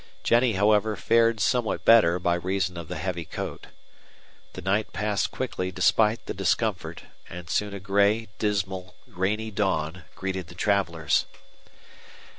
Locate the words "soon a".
7.51-7.79